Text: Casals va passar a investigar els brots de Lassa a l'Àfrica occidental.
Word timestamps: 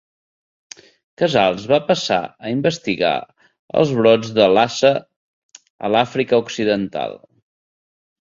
Casals 1.21 1.65
va 1.71 1.77
passar 1.89 2.17
a 2.47 2.53
investigar 2.53 3.11
els 3.81 3.91
brots 3.97 4.31
de 4.39 4.47
Lassa 4.55 4.91
a 5.89 5.93
l'Àfrica 5.97 6.41
occidental. 6.47 7.15